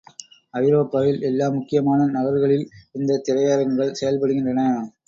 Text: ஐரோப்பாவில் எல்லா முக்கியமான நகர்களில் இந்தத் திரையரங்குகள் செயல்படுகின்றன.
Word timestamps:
ஐரோப்பாவில் 0.53 1.19
எல்லா 1.21 1.49
முக்கியமான 1.57 2.09
நகர்களில் 2.15 2.65
இந்தத் 2.95 3.25
திரையரங்குகள் 3.27 3.97
செயல்படுகின்றன. 4.01 4.69